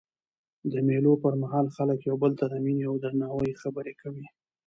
د 0.71 0.73
مېلو 0.87 1.13
پر 1.23 1.33
مهال 1.41 1.65
خلک 1.75 1.99
یو 2.09 2.15
بل 2.23 2.31
ته 2.39 2.45
د 2.47 2.53
میني 2.63 2.83
او 2.89 2.95
درناوي 3.03 3.51
خبري 3.61 3.93
کوي. 4.01 4.25